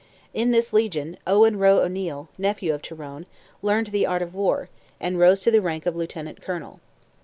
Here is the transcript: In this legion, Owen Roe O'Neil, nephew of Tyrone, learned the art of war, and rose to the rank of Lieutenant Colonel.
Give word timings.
In 0.33 0.49
this 0.49 0.73
legion, 0.73 1.15
Owen 1.27 1.59
Roe 1.59 1.77
O'Neil, 1.77 2.27
nephew 2.39 2.73
of 2.73 2.81
Tyrone, 2.81 3.27
learned 3.61 3.85
the 3.91 4.07
art 4.07 4.23
of 4.23 4.33
war, 4.33 4.67
and 4.99 5.19
rose 5.19 5.41
to 5.41 5.51
the 5.51 5.61
rank 5.61 5.85
of 5.85 5.95
Lieutenant 5.95 6.41
Colonel. 6.41 6.79